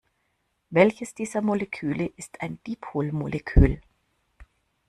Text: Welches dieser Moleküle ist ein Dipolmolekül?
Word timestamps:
Welches 0.71 1.13
dieser 1.13 1.41
Moleküle 1.43 2.07
ist 2.15 2.41
ein 2.41 2.57
Dipolmolekül? 2.65 3.81